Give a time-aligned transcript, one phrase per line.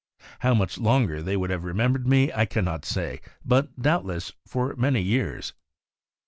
[0.39, 4.75] How much longer they would have remembered me I can not say, but doubtless for
[4.75, 5.53] many years.